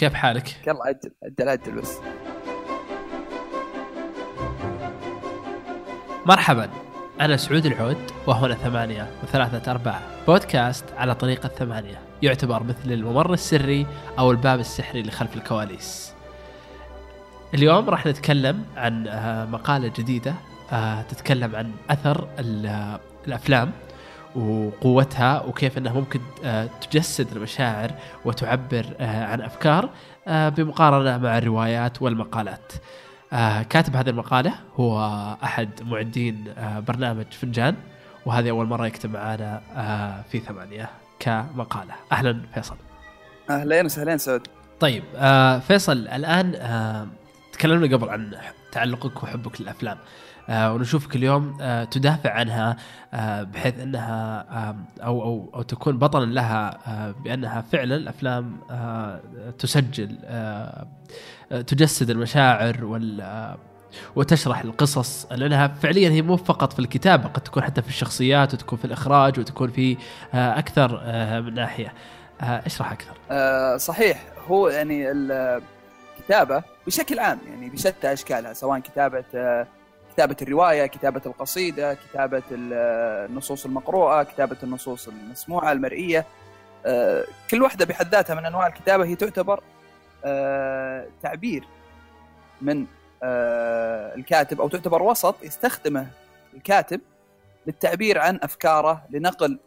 [0.00, 1.96] كيف حالك؟ يلا عجل عجل عجل بس.
[6.26, 6.70] مرحبا
[7.20, 13.86] أنا سعود العود وهنا ثمانية وثلاثة أرباع بودكاست على طريقة ثمانية يعتبر مثل الممر السري
[14.18, 16.12] أو الباب السحري اللي خلف الكواليس.
[17.54, 20.34] اليوم راح نتكلم عن آه، مقالة جديدة
[20.72, 23.72] آه، تتكلم عن أثر ال- الأفلام.
[24.36, 27.90] وقوتها وكيف إنها ممكن آه، تجسد المشاعر
[28.24, 29.90] وتعبر آه، عن أفكار
[30.28, 32.72] آه، بمقارنة مع الروايات والمقالات.
[33.70, 35.00] كاتب هذه المقالة هو
[35.42, 36.44] أحد معدين
[36.88, 37.74] برنامج فنجان
[38.26, 39.60] وهذه أول مرة يكتب معنا
[40.30, 41.94] في ثمانية كمقالة.
[42.12, 42.76] أهلا فيصل.
[43.50, 44.46] أهلين وسهلين سعود
[44.80, 45.02] طيب
[45.68, 46.52] فيصل الآن
[47.52, 48.34] تكلمنا قبل عن
[48.72, 49.98] تعلقك وحبك للأفلام.
[50.48, 52.76] آه، ونشوفك اليوم آه، تدافع عنها
[53.14, 54.46] آه، بحيث أنها
[55.02, 59.20] أو أو أو تكون بطلا لها آه، بأنها فعلا الأفلام آه،
[59.58, 60.86] تسجل آه،
[61.50, 63.56] تجسد المشاعر وال
[64.16, 68.78] وتشرح القصص لأنها فعليا هي مو فقط في الكتابة قد تكون حتى في الشخصيات وتكون
[68.78, 69.96] في الإخراج وتكون في
[70.34, 71.02] أكثر
[71.42, 71.92] من ناحية.
[72.40, 74.22] اشرح أكثر؟ صحيح.
[74.48, 75.12] هو يعني
[76.24, 79.24] الكتابه بشكل عام يعني بشتى أشكالها سواء كتابة
[80.14, 82.72] كتابة الرواية كتابة القصيدة كتابة ال-
[83.30, 86.26] النصوص المقروءة كتابة النصوص المسموعة المرئية.
[86.86, 89.62] آه كل واحدة بحد ذاتها من أنواع الكتابة هي تعتبر
[90.24, 91.64] آه تعبير
[92.62, 92.86] من
[93.22, 96.06] آه الكاتب أو تعتبر وسط يستخدمه
[96.54, 97.00] الكاتب
[97.66, 99.58] للتعبير عن أفكاره لنقل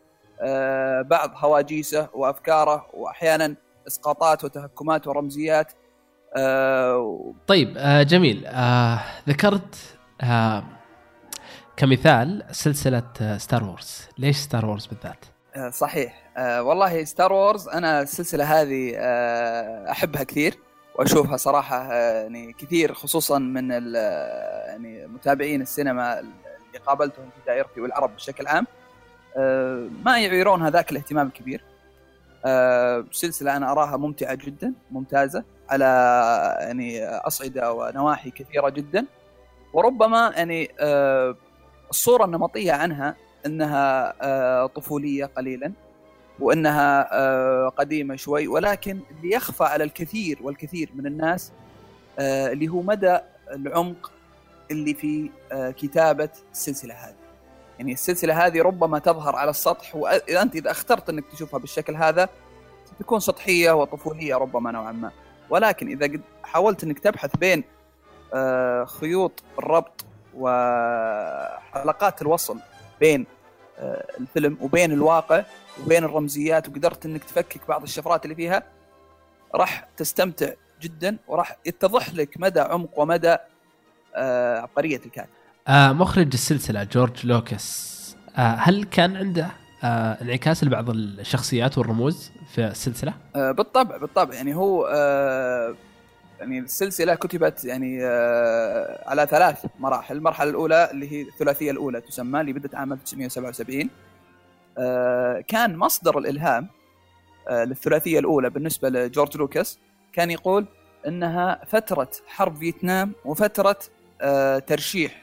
[1.09, 3.55] بعض هواجيسه وأفكاره واحيانا
[3.87, 5.71] إسقاطات وتهكمات ورمزيات.
[6.37, 8.45] آه، طيب آه جميل.
[8.45, 9.75] آه ذكرت
[10.21, 10.63] آه
[11.77, 16.23] كمثال سلسلة آه Star Wars ليش Star Wars بالذات؟ آه، صحيح.
[16.37, 20.57] آه، والله Star Wars أنا السلسلة هذه آه، أحبها كثير
[20.95, 26.31] وأشوفها صراحة آه، يعني كثير خصوصا من آه، يعني متابعين السينما اللي
[26.85, 28.67] قابلتهم في دائرتي والعرب بشكل عام.
[29.37, 31.63] آه، ما يعيرون هذاك الاهتمام الكبير.
[31.63, 31.72] آه،
[33.11, 35.85] سلسلة أنا أراها ممتعة جدا ممتازة على
[36.59, 39.05] يعني أصعدة ونواحي كثيرة جدا
[39.73, 41.35] وربما يعني آه،
[41.89, 43.15] الصورة النمطية عنها
[43.45, 45.71] إنها آه، طفولية قليلا
[46.39, 51.51] وإنها آه، قديمة شوي ولكن اللي يخفى على الكثير والكثير من الناس
[52.19, 53.19] اللي هو مدى
[53.51, 54.11] العمق
[54.71, 57.22] اللي في كتابة السلسلة هذه.
[57.79, 62.29] يعني السلسلة هذه ربما تظهر على السطح وانت إذا أخترت إنك تشوفها بالشكل هذا
[62.85, 65.11] ستكون سطحية وطفولية ربما نوعا ما
[65.49, 67.63] ولكن إذا حاولت إنك تبحث بين
[68.33, 70.05] آه، خيوط الربط
[70.37, 72.59] وحلقات الوصل
[72.99, 73.25] بين
[73.79, 75.43] آه، الفيلم وبين الواقع
[75.83, 78.63] وبين الرمزيات وقدرت إنك تفكك بعض الشفرات اللي فيها
[79.55, 80.49] راح تستمتع
[80.81, 83.37] جدا وراح يتضح لك مدى عمق ومدى
[84.15, 85.42] آه، عبقرية الكاتب.
[85.67, 87.93] آه مخرج السلسلة جورج لوكاس
[88.37, 89.47] آه هل كان عنده
[89.83, 94.33] آه انعكاس لبعض الشخصيات والرموز في السلسلة؟ آه، بالطبع بالطبع.
[94.33, 95.75] يعني هو آه،
[96.39, 102.41] يعني السلسلة كتبت يعني آه، على ثلاث مراحل، المرحلة الأولى اللي هي الثلاثية الأولى تسمى
[102.41, 103.89] اللي بدأت عام 1977
[104.77, 106.67] آه، كان مصدر الإلهام
[107.49, 109.79] آه، للثلاثية الأولى بالنسبة لجورج لوكاس
[110.13, 110.65] كان يقول
[111.07, 113.79] إنها فترة حرب فيتنام وفترة
[114.21, 115.22] آه، ترشيح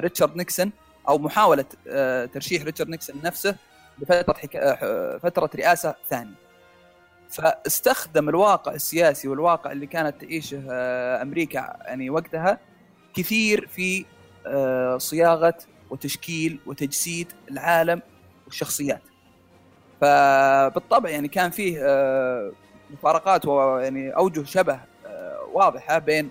[0.00, 0.72] ريتشارد نيكسون
[1.08, 3.56] أو محاولة آه، ترشيح ريتشارد نيكسون نفسه
[3.98, 4.36] لفترة.
[4.56, 6.34] آه، فترة رئاسة ثانية.
[7.30, 12.58] فاستخدم الواقع السياسي والواقع اللي كانت تعيشه آه، أمريكا يعني وقتها
[13.14, 14.04] كثير في
[14.46, 15.54] آه، صياغة
[15.90, 18.02] وتشكيل وتجسيد العالم
[18.46, 19.02] والشخصيات.
[20.00, 22.52] فبالطبع يعني كان فيه آه،
[22.90, 26.30] مفارقات ويعني أوجه شبه آه، واضحة بين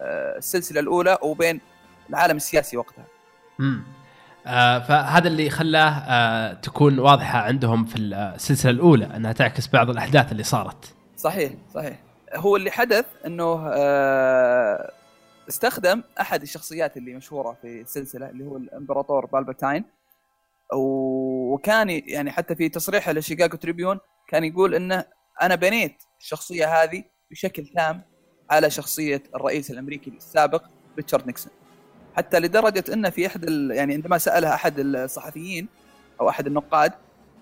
[0.00, 1.60] آه، السلسلة الأولى وبين
[2.10, 3.04] العالم السياسي وقتها.
[3.58, 3.84] مم.
[4.46, 10.32] آه فهذا اللي خلاه آه تكون واضحة عندهم في السلسلة الأولى أنها تعكس بعض الأحداث
[10.32, 11.98] اللي صارت صحيح صحيح
[12.34, 14.92] هو اللي حدث إنه آه،
[15.48, 19.84] استخدم أحد الشخصيات اللي مشهورة في السلسلة اللي هو الإمبراطور بالبتاين
[20.74, 23.98] و- وكان يعني حتى في تصريحه لشيكاغو تريبيون
[24.28, 25.04] كان يقول إنه
[25.42, 28.02] أنا بنيت الشخصية هذه بشكل تام
[28.50, 30.62] على شخصية الرئيس الأمريكي السابق
[30.96, 31.52] ريتشارد نيكسون
[32.16, 35.68] حتى لدرجة انه في أحد يعني عندما سألها أحد الصحفيين
[36.20, 36.92] أو أحد النقاد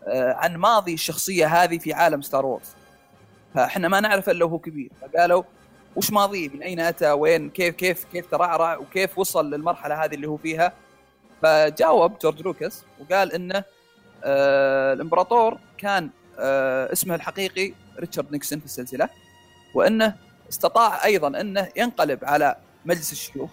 [0.07, 2.75] آه، عن ماضي الشخصية هذه في عالم Star Wars
[3.55, 4.91] فإحنا ما نعرف إلا وهو كبير.
[5.01, 5.43] فقالوا
[5.97, 10.29] وش ماضيه؟ من أين أتى؟ وين؟ كيف كيف كيف ترعرع؟ وكيف وصل للمرحلة هذه اللي
[10.29, 10.73] هو فيها؟
[11.43, 13.65] فجاوب جورج لوكاس وقال انه
[14.25, 19.09] آه الإمبراطور كان آه اسمه الحقيقي ريتشارد نيكسون في السلسلة
[19.75, 20.17] وإنه
[20.51, 23.51] استطاع أيضا إنه ينقلب على مجلس الشيوخ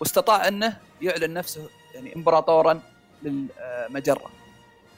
[0.00, 2.80] واستطاع انه يعلن نفسه يعني امبراطورا
[3.22, 4.30] للمجرة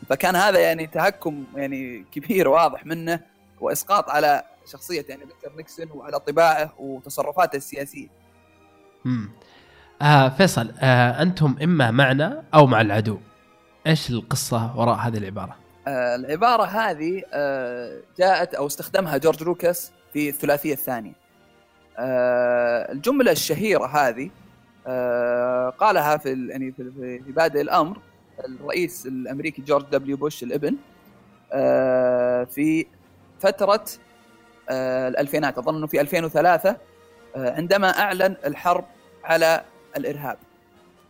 [0.09, 3.21] فكان هذا يعني تهكم يعني كبير واضح منه
[3.61, 8.09] وإسقاط على شخصية يعني دكتور نيكسون وعلى طباعه وتصرفاته السياسية.
[9.07, 9.31] امم
[10.03, 13.19] آه فيصل آه أنتم إما معنا أو مع العدو.
[13.87, 15.57] إيش القصة وراء هذه العبارة؟
[15.89, 21.13] آه العبارة هذه آه جاءت أو استخدمها جورج لوكاس في الثلاثية الثانية.
[21.99, 24.31] آه الجملة الشهيرة هذه
[25.79, 27.99] قالها في يعني في, بادئ الأمر
[28.45, 30.77] الرئيس الأمريكي جورج دبليو بوش الابن
[31.53, 32.87] آه في
[33.41, 33.85] فترة
[34.71, 36.77] آه الألفينات أظن إنه في 2003
[37.37, 38.85] آه عندما أعلن الحرب
[39.25, 39.65] على
[39.97, 40.39] الإرهاب.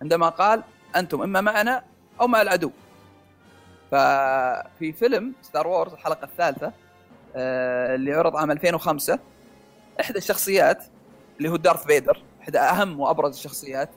[0.03, 0.63] عندما قال
[0.97, 1.83] أنتم إما معنا
[2.21, 2.71] أو مع العدو.
[3.91, 6.73] ففي فيلم Star Wars الحلقة الثالثة
[7.37, 9.19] آه اللي عرض عام 2005
[10.01, 10.85] إحدى الشخصيات
[11.39, 12.23] اللي هو دارث فيدر.
[12.43, 13.89] إحدى أهم وأبرز الشخصيات.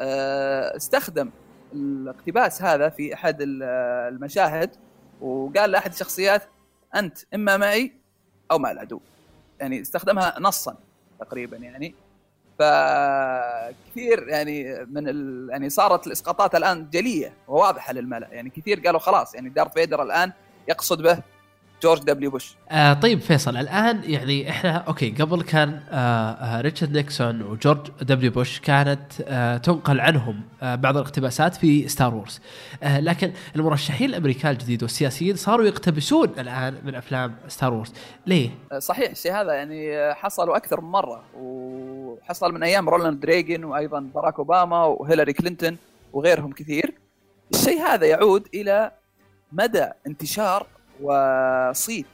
[0.00, 1.30] آه استخدم
[1.72, 4.70] الاقتباس هذا في أحد المشاهد
[5.20, 6.42] وقال لأحد الشخصيات
[6.94, 7.92] أنت إما معي
[8.50, 9.00] أو مع العدو.
[9.60, 10.76] يعني استخدمها نصا
[11.20, 11.94] تقريبا يعني.
[12.58, 15.48] فكثير يعني من ال...
[15.50, 18.28] يعني صارت الإسقاطات الآن جلية وواضحة للملأ.
[18.32, 20.32] يعني كثير قالوا خلاص يعني دارث فيدر الآن
[20.68, 21.18] يقصد به
[21.82, 22.56] جورج دبليو بوش.
[22.70, 28.30] آه طيب فيصل الآن يعني إحنا okay قبل كان آه آه ريتشارد نيكسون وجورج دبليو
[28.30, 32.40] بوش كانت آه تنقل عنهم آه بعض الاقتباسات في Star Wars.
[32.82, 37.92] آه لكن المرشحين الامريكان الجديد والسياسيين صاروا يقتبسون الآن من أفلام Star Wars.
[38.26, 43.64] ليه؟ آه، صحيح الشيء هذا يعني حصل أكثر من مرة وحصل من أيام رونالد ريغن
[43.64, 45.76] وأيضا باراك أوباما وهيلاري كلينتون
[46.12, 46.94] وغيرهم كثير.
[47.54, 48.90] الشيء هذا يعود إلى
[49.52, 50.66] مدى انتشار
[51.00, 52.06] وصيت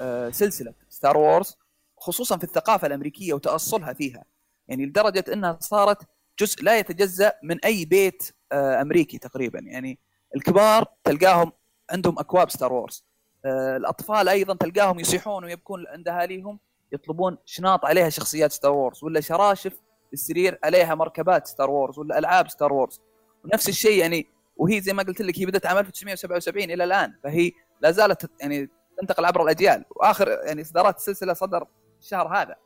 [0.00, 1.56] آه، سلسلة Star Wars
[1.98, 4.24] خصوصا في الثقافة الأمريكية وتأصلها فيها.
[4.68, 5.98] يعني لدرجة إنها صارت
[6.40, 9.58] جزء لا يتجزأ من أي بيت آه، أمريكي تقريبا.
[9.58, 9.98] يعني
[10.36, 11.52] الكبار تلقاهم
[11.90, 13.04] عندهم أكواب Star Wars
[13.44, 16.58] آه، الأطفال أيضا تلقاهم يصيحون ويبكون عند أهاليهم
[16.92, 19.80] يطلبون شناط عليها شخصيات Star Wars ولا شراشف
[20.12, 23.00] السرير عليها مركبات Star Wars ولا ألعاب Star Wars
[23.44, 27.52] ونفس الشيء يعني وهي زي ما قلت لك هي بدأت عام 1977 إلى الآن فهي
[27.80, 28.70] لا زالت يعني
[29.00, 29.84] تنتقل عبر الأجيال.
[29.90, 31.66] وآخر يعني إصدارات السلسلة صدر
[32.00, 32.56] الشهر هذا.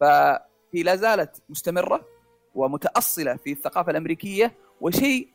[0.00, 2.04] فهي لا زالت مستمرة
[2.54, 5.28] ومتأصلة في الثقافة الأمريكية وشيء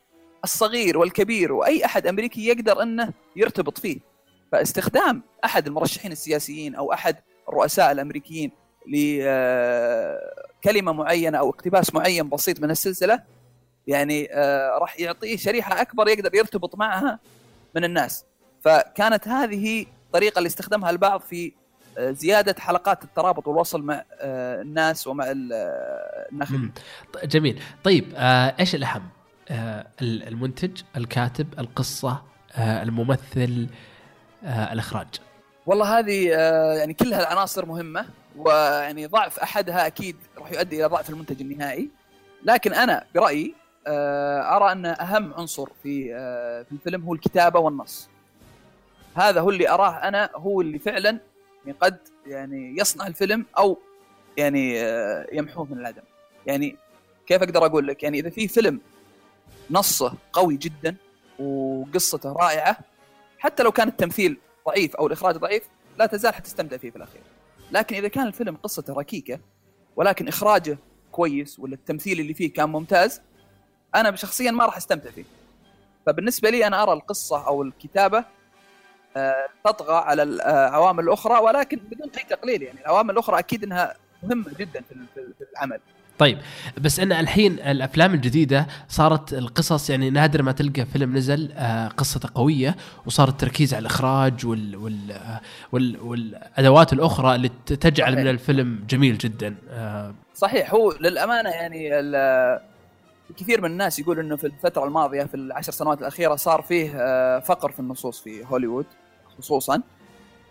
[0.44, 3.98] الصغير والكبير وأي أحد أمريكي يقدر أنه يرتبط فيه.
[4.52, 7.16] فاستخدام أحد المرشحين السياسيين أو أحد
[7.48, 8.52] الرؤساء الأمريكيين
[8.86, 13.22] لكلمه معينة أو اقتباس معين بسيط من السلسلة
[13.86, 17.18] يعني آه، راح يعطيه شريحة أكبر يقدر يرتبط معها
[17.74, 18.24] من الناس.
[18.64, 21.52] فكانت هذه الطريقة اللي استخدمها البعض في
[21.98, 25.24] آه، زيادة حلقات الترابط والوصل مع آه، الناس ومع
[26.32, 26.72] الناخبين.
[27.24, 28.12] جميل، طيب
[28.60, 29.08] إيش الأهم؟
[30.02, 32.22] المنتج، الكاتب، القصة،
[32.58, 33.68] الممثل،
[34.44, 35.06] الإخراج.
[35.66, 36.28] والله هذه
[36.78, 38.06] يعني كلها العناصر مهمة
[38.36, 41.88] ويعني ضعف أحدها أكيد راح يؤدي إلى ضعف المنتج النهائي
[42.44, 43.54] لكن أنا برأيي
[43.86, 48.08] آه، أرى أن أهم عنصر في آه، في الفيلم هو الكتابة والنص
[49.16, 51.20] هذا هو اللي أراه أنا هو اللي فعلا
[51.80, 53.78] قد يعني يصنع الفيلم أو
[54.36, 56.02] يعني آه، يمحوه من العدم.
[56.46, 56.76] يعني
[57.26, 58.80] كيف أقدر أقول لك؟ يعني إذا في فيلم
[59.70, 60.96] نصه قوي جدا
[61.38, 62.78] وقصته رائعة
[63.38, 65.62] حتى لو كان التمثيل ضعيف أو الإخراج ضعيف
[65.98, 67.22] لا تزال حتستمتع فيه في الأخير.
[67.72, 69.40] لكن إذا كان الفيلم قصته ركيكة
[69.96, 70.78] ولكن إخراجه
[71.12, 73.20] كويس ولا التمثيل اللي فيه كان ممتاز
[73.94, 75.24] أنا شخصيا ما راح أستمتع فيه.
[76.06, 78.24] فبالنسبة لي أنا أرى القصة أو الكتابة
[79.64, 82.80] تطغى على العوامل الاخرى ولكن بدون أي تقليل يعني.
[82.80, 84.82] العوامل الأخرى أكيد إنها مهمة جدا
[85.14, 85.80] في العمل.
[86.18, 86.38] طيب
[86.78, 92.28] بس إن الحين الأفلام الجديدة صارت القصص يعني نادر ما تلقى فيلم نزل آه، قصته
[92.34, 95.40] قوية وصار التركيز على الإخراج وال وال آه،
[95.72, 98.24] وال والأدوات الأخرى اللي تجعل صحيح.
[98.24, 99.54] من الفيلم جميل جدا.
[100.34, 101.90] صحيح هو للأمانة يعني
[103.36, 107.38] كثير من الناس يقول إنه في الفترة الماضية في العشر سنوات الأخيرة صار فيه آه،
[107.38, 108.86] فقر في النصوص في هوليوود.
[109.38, 109.82] خصوصا.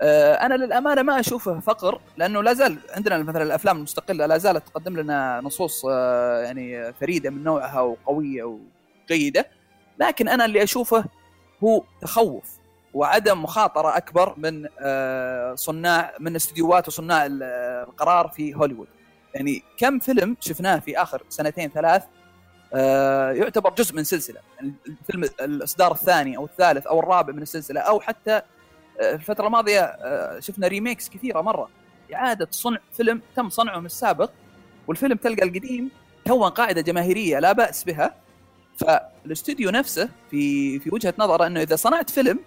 [0.02, 4.68] آه، أنا للأمانة ما أشوفه فقر لأنه لا زال عندنا مثلا الأفلام المستقلة لا زالت
[4.68, 8.60] تقدم لنا نصوص آه، يعني فريدة من نوعها وقوية
[9.10, 9.48] وجيدة.
[10.00, 11.06] لكن أنا اللي أشوفه
[11.64, 12.44] هو تخوف
[12.94, 14.68] وعدم مخاطرة أكبر من
[15.56, 18.88] صناع من استديوهات وصناع القرار في هوليوود.
[19.34, 22.04] يعني كم فيلم شفناه في آخر سنتين ثلاث
[22.74, 24.40] آه، يعتبر جزء من سلسلة.
[24.58, 28.44] يعني الفيلم الإصدار الثاني أو الثالث أو الرابع من السلسلة أو حتى آه،
[29.00, 31.70] الفترة الماضية آه، شفنا ريميكس كثيرة مرة.
[32.14, 34.32] إعادة صنع فيلم تم صنعه من السابق
[34.88, 35.90] والفيلم تلقى القديم
[36.28, 38.16] كون قاعدة جماهيرية لا بأس بها.
[38.78, 42.40] فالاستوديو نفسه في في وجهة نظره إنه إذا صنعت فيلم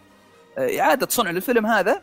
[0.58, 2.02] آه، إعادة صنع للفيلم هذا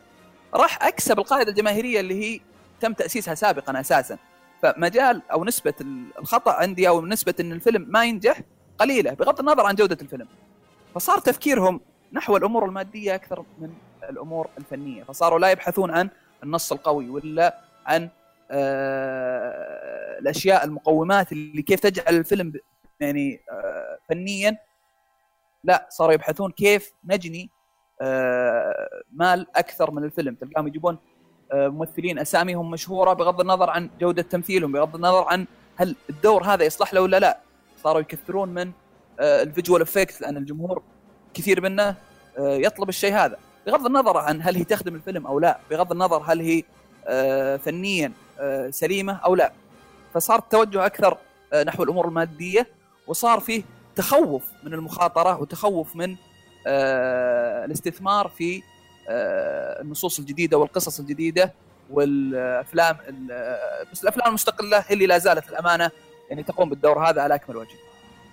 [0.53, 2.39] راح أكسب القاعدة الجماهيرية اللي هي
[2.81, 4.17] تم تأسيسها سابقا أساسا.
[4.63, 5.73] فمجال أو نسبة
[6.19, 8.41] الخطأ عندي أو نسبة إن الفيلم ما ينجح
[8.79, 10.27] قليلة بغض النظر عن جودة الفيلم.
[10.95, 11.81] فصار تفكيرهم
[12.13, 13.73] نحو الأمور المادية أكثر من
[14.09, 16.09] الأمور الفنية فصاروا لا يبحثون عن
[16.43, 18.09] النص القوي ولا عن
[18.51, 22.53] آه الأشياء المقومات اللي كيف تجعل الفيلم
[22.99, 24.57] يعني آه فنيا.
[25.63, 27.49] لا صاروا يبحثون كيف نجني
[28.01, 30.35] آه مال أكثر من الفيلم.
[30.35, 30.97] تلقاهم يجيبون
[31.53, 35.45] ممثلين أساميهم مشهورة بغض النظر عن جودة تمثيلهم بغض النظر عن
[35.75, 37.39] هل الدور هذا يصلح له ولا لا.
[37.83, 38.71] صاروا يكثرون من
[39.19, 40.83] ال visual effect لأن الجمهور
[41.33, 41.95] كثير منه
[42.39, 43.37] يطلب الشيء هذا.
[43.67, 46.63] بغض النظر عن هل هي تخدم الفيلم أو لا بغض النظر هل هي
[47.07, 49.51] آه فنيا آه سليمة أو لا
[50.13, 51.17] فصار التوجه أكثر
[51.53, 52.67] آه نحو الأمور المادية
[53.07, 53.63] وصار فيه
[53.95, 56.15] تخوف من المخاطرة وتخوف من
[57.65, 58.61] الاستثمار في
[59.81, 61.53] النصوص الجديدة والقصص الجديدة
[61.91, 62.97] والأفلام
[63.91, 65.91] بس الأفلام المستقلة هي اللي لا زالت الأمانة
[66.29, 67.75] يعني تقوم بالدور هذا على أكمل وجه.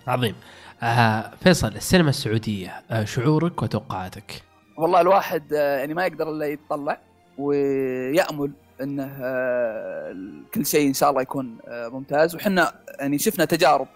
[0.06, 0.34] عظيم.
[0.82, 4.42] آه فيصل السينما السعودية آه شعورك وتوقعاتك؟
[4.82, 6.98] والله الواحد آه يعني ما يقدر إلا يتطلع
[7.38, 10.16] ويأمل إنه آه
[10.54, 12.34] كل شيء إن شاء الله يكون آه ممتاز.
[12.34, 13.86] وحنا يعني شفنا تجارب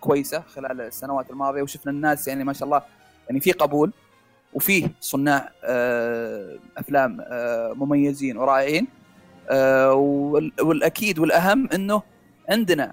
[0.00, 2.82] كويسة خلال السنوات الماضية وشفنا الناس يعني ما شاء الله
[3.28, 3.92] يعني في قبول
[4.54, 5.50] وفيه صناع
[6.76, 7.24] أفلام
[7.78, 8.86] مميزين ورائعين.
[10.60, 12.02] والأكيد والأهم إنه
[12.48, 12.92] عندنا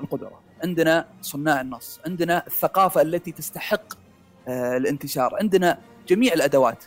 [0.00, 3.92] القدرة عندنا صناع النص عندنا الثقافة التي تستحق
[4.48, 6.84] الانتشار عندنا جميع الأدوات.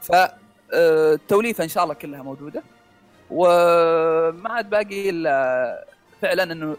[0.00, 2.62] فالتوليفه إن شاء الله كلها موجودة.
[3.30, 5.84] وما عاد باقي إلا
[6.22, 6.76] فعلا إنه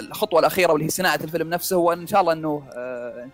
[0.00, 2.62] الخطوة الأخيرة واللي هي صناعة الفيلم نفسه هو إن شاء الله إنه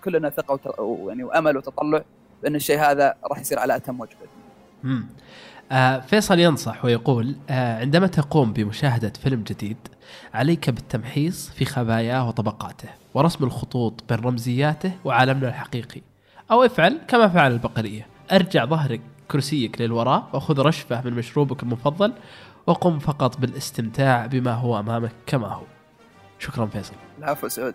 [0.04, 2.04] كلنا ثقة ويعني وأمل وتطلع
[2.42, 4.16] بأن الشيء هذا راح يصير على أتم وجه
[5.72, 9.76] آه فيصل ينصح ويقول آه عندما تقوم بمشاهدة فيلم جديد
[10.34, 16.00] عليك بالتمحيص في خباياه وطبقاته ورسم الخطوط بين رمزياته وعالمنا الحقيقي.
[16.50, 18.06] أو افعل كما فعل البقرية.
[18.32, 22.12] ارجع ظهرك كرسيك للوراء وخذ رشفة من مشروبك المفضل
[22.66, 25.64] وقم فقط بالاستمتاع بما هو أمامك كما هو.
[26.38, 26.94] شكرا فيصل.
[27.18, 27.74] العفو سعود.